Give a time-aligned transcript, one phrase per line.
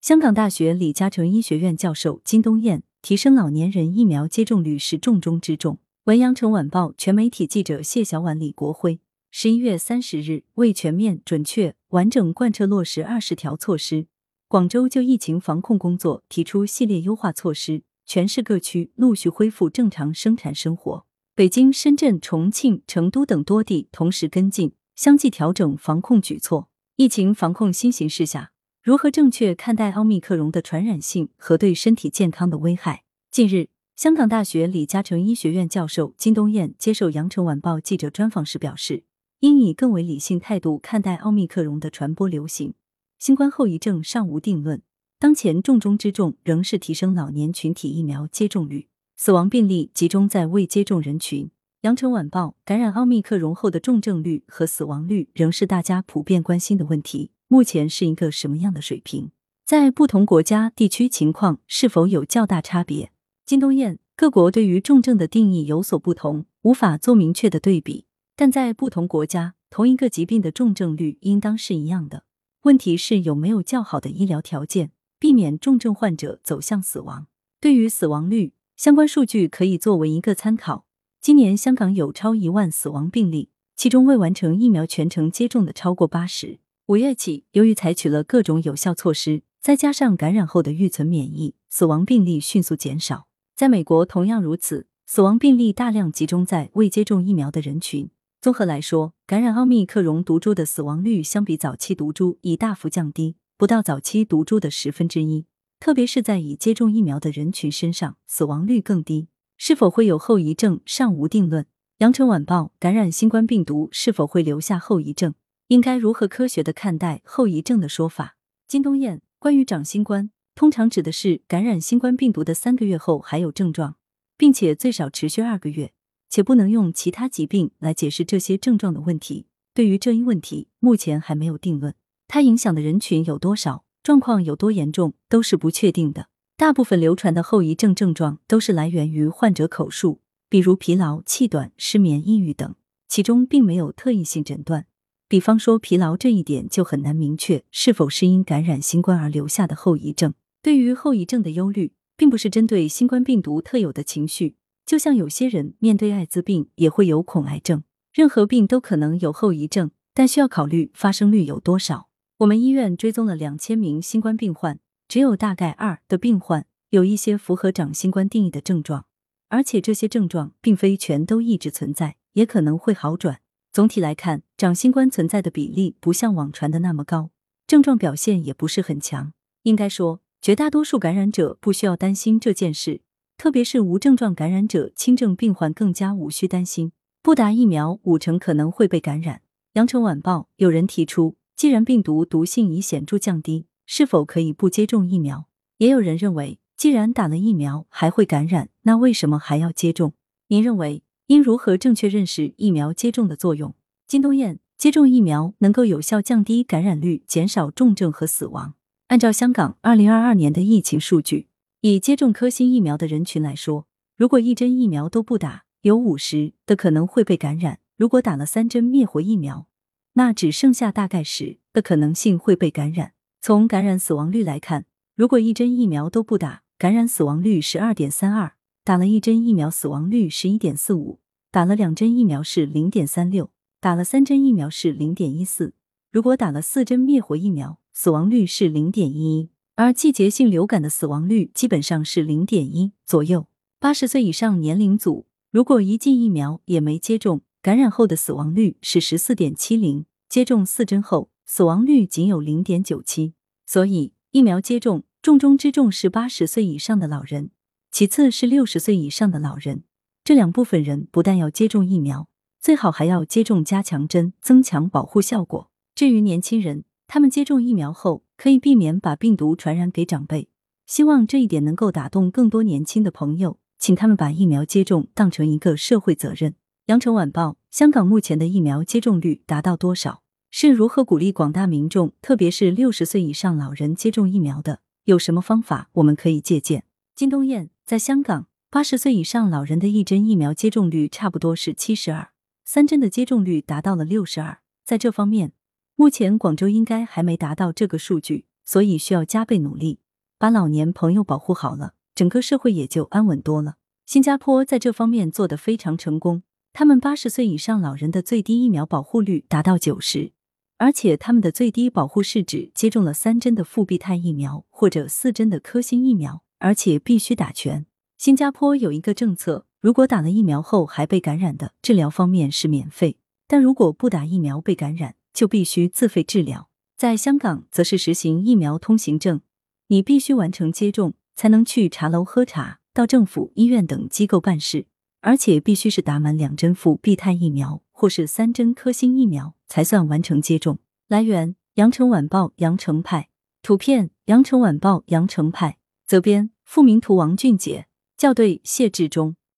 [0.00, 5.78] 香港大学李嘉诚医学院教授金冬燕提升老年人疫苗接种率是重中之重。
[6.04, 8.98] 文阳城晚报全媒体记者谢小婉、李国辉，
[9.30, 14.06] 十一月三十日，为全面、准确、完整贯彻落实二十条措施，
[14.48, 21.04] 广州就疫情防控工作提出系列优化措施，全市各区陆续恢复正常生产生活。
[21.34, 26.70] 北京、深圳、重庆、成都等多地同时跟进，相继调整防控举措。
[26.96, 33.02] 疫情防控新形势下，如何正确看待奥密克戎的传染性和对身体健康的危害？
[33.30, 33.68] 近日。
[33.94, 39.04] 香港大学李嘉诚医学院教授金东燕接受羊城晚报记者专访时表示，
[39.40, 42.72] 应以更为理性态度看待奥密克戎的传播流行。
[43.18, 44.80] 新冠后遗症尚无定论，
[45.18, 48.88] 当前重中之重仍是提升老年群体疫苗接种率。
[49.14, 51.50] 死亡病例集中在未接种人群。
[51.82, 57.32] 羊城晚报感染奥密克戎后的重症率和死亡率仍是大家普遍关心的问题。
[57.52, 59.32] 目前是一个什么样的水平？
[59.66, 63.10] 在不同国家地区情况是否有较大差别？
[63.44, 68.04] 金冬燕，各国对于重症的定义有所不同，无法做明确的对比。
[68.36, 72.22] 但在不同国家，同一个疾病的重症率应当是一样的。
[72.62, 77.26] 问题是有没有较好的医疗条件，避免重症患者走向死亡。
[77.60, 80.86] 对于死亡率，相关数据可以作为一个参考。
[81.20, 86.60] 今年香港有超一万死亡病例，其中未完成疫苗全程接种的超过八十。
[86.90, 93.28] 五月起，由于采取了各种有效措施，再加上感染后的预存免疫，死亡病例迅速减少。
[93.54, 98.10] 在美国同样如此，死亡病例大量集中在未接种疫苗的人群。
[98.40, 105.46] 综合来说，感染奥密克戎毒株的死亡率相比早期毒株已大幅降低，不到早期毒株的十分之一。
[105.78, 109.28] 特别是在已接种疫苗的人群身上，死亡率更低。
[109.56, 111.66] 是否会有后遗症尚无定论。
[111.98, 115.34] 羊城晚报：感染新冠病毒是否会留下后遗症？
[115.70, 118.36] 应该如何科学的看待后遗症的说法？
[118.66, 120.32] 金冬燕：关于长新冠。
[120.56, 123.94] 通常指的是感染新冠病毒的三个月后还有症状，
[124.36, 125.92] 并且最少持续二个月，
[126.28, 129.46] 且不能用其他疾病来解释这些症状的问题。
[129.72, 131.94] 对于这一问题，目前还没有定论。
[132.26, 136.26] 它影响的人群有多少，状况有多严重，都是不确定的。
[136.56, 142.74] 大部分流传的后遗症症状都是来源于患者口述，比如疲劳、气短、失眠、抑郁等，
[143.06, 144.86] 其中并没有特异性诊断。
[145.30, 150.34] 比方说疲劳这一点就很难明确是否是因感染新冠而留下的后遗症。
[150.60, 157.84] 对于后遗症的忧虑，并不是针对新冠病毒特有的情绪，就像有些人面对艾滋病也会有恐癌症。
[158.12, 162.08] 任何病都可能有后遗症，但需要考虑发生率有多少。
[162.38, 169.04] 我们医院追踪了两千名新冠病患，只有大概二的病患有一些符合长新冠定义的症状，
[169.48, 173.38] 而且这些症状并非全都一直存在，也可能会好转。
[173.72, 177.30] 总体来看，长新冠存在的比例不像网传的那么高，
[177.66, 179.32] 症状表现也不是很强。
[179.62, 180.20] 应该说。
[180.42, 183.02] 绝大多数感染者不需要担心这件事，
[183.36, 186.92] 特别是无症状感染者、轻症病患更加无需担心。
[187.22, 189.42] 不打疫苗，五成可能会被感染。
[189.74, 195.46] 羊城晚报有人提出，既然病毒毒性已显著降低，是否可以不接种疫苗？
[195.76, 200.14] 也有人认为，既然打了疫苗还会感染，那为什么还要接种？
[200.48, 203.72] 您认为应如何正确认识疫苗接种的作用？
[204.08, 208.74] 金东燕，接种疫苗能够有效降低感染率，减少重症和死亡。
[209.06, 211.46] 按照香港二零二二年的疫情数据，
[211.82, 213.86] 以接种科兴疫苗的人群来说，
[214.16, 219.68] 如果一针疫苗都不打，有五十的可能会被感染；如果打了三针灭活疫苗，
[220.14, 223.12] 那只剩下大概十的可能性会被感染。
[223.40, 228.54] 从感染死亡率来看，如果一针疫苗都不打，感染死亡率是二点三二；
[228.90, 231.20] 打了一针疫苗，死亡率是一点四五；
[231.52, 235.74] 打了两针疫苗是零点三六；打了三针疫苗是零点一四。
[236.10, 243.46] 如果打了四针灭活疫苗，死亡率是零点一一，而季节性流感的死亡率基本上是零点一左右。
[243.78, 253.34] 八十岁以上年龄组，如果一剂疫苗也没接种，感染后的死亡率是十四点七零，接种四针后死亡率仅有零点九七。
[253.64, 257.52] 所以，疫苗接种重中之重是八十岁以上的老人，
[257.90, 259.82] 其次是六十岁以上的老人。
[260.22, 262.28] 这两部分人不但要接种疫苗，
[262.60, 265.70] 最好还要接种加强针，增强保护效果。
[265.94, 270.48] 至于年轻人，他们接种疫苗后可以避免把病毒传染给长辈，
[270.86, 276.54] 希望这一点能够打动更多年轻的朋友，请他们把疫苗接种当成一个社会责任。
[276.86, 280.22] 羊城晚报：香港目前的疫苗接种率达到多少？
[280.52, 284.80] 是如何鼓励广大民众，特别是六十岁以上老人接种疫苗的？
[285.04, 286.84] 有什么方法我们可以借鉴？
[287.14, 292.30] 金东燕在香港，八十岁以上老人的一针疫苗接种率差不多是七十二，
[292.64, 295.50] 三针的接种率达到了六十二，在这方面。
[295.96, 299.98] 目前广州应该还没达到这个数据，所以需要加倍努力，
[300.38, 303.74] 把老年朋友保护好了，整个社会也就安稳多了。
[304.06, 310.30] 新加坡在这方面做得非常成功，他们八十岁以上老人的最低疫苗保护率达到九十，
[310.78, 317.84] 而且他们的最低保护是指接种了三针的复必泰疫苗或者四针的科兴疫苗，而且必须打全。
[318.16, 323.16] 新加坡有一个政策，如果打了疫苗后还被感染的，治疗方面是免费；
[323.48, 326.68] 但如果不打疫苗被感染，就必须自费治疗。
[326.96, 329.40] 在香港，则是实行疫苗通行证，
[329.88, 332.78] 你必须完成接种才能去茶楼喝茶。
[332.92, 334.86] 到政府、医院等机构办事，
[335.20, 340.80] 而且必须是打满两针复必泰疫苗或是三针科兴疫苗才算完成接种。
[341.08, 343.28] 来源：羊城晚报羊城派，
[343.62, 345.78] 图片：羊城晚报羊城派，
[346.10, 347.86] 责编：付明图，王俊杰，
[348.16, 349.36] 校对：谢志忠。